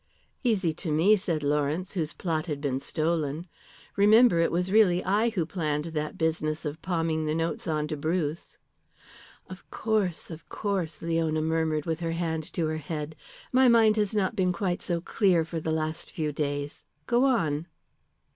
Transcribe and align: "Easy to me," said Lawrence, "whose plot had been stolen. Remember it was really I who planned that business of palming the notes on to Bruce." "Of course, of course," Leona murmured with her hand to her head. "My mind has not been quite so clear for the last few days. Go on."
"Easy 0.43 0.73
to 0.73 0.91
me," 0.91 1.15
said 1.15 1.43
Lawrence, 1.43 1.93
"whose 1.93 2.11
plot 2.11 2.47
had 2.47 2.59
been 2.59 2.79
stolen. 2.79 3.45
Remember 3.95 4.39
it 4.39 4.51
was 4.51 4.71
really 4.71 5.03
I 5.05 5.29
who 5.29 5.45
planned 5.45 5.85
that 5.93 6.17
business 6.17 6.65
of 6.65 6.81
palming 6.81 7.25
the 7.25 7.35
notes 7.35 7.67
on 7.67 7.87
to 7.89 7.95
Bruce." 7.95 8.57
"Of 9.47 9.69
course, 9.69 10.31
of 10.31 10.49
course," 10.49 11.03
Leona 11.03 11.43
murmured 11.43 11.85
with 11.85 11.99
her 11.99 12.13
hand 12.13 12.51
to 12.53 12.65
her 12.65 12.77
head. 12.77 13.15
"My 13.53 13.67
mind 13.67 13.95
has 13.97 14.15
not 14.15 14.35
been 14.35 14.51
quite 14.51 14.81
so 14.81 15.01
clear 15.01 15.45
for 15.45 15.59
the 15.59 15.71
last 15.71 16.09
few 16.09 16.31
days. 16.31 16.87
Go 17.05 17.25
on." 17.25 17.67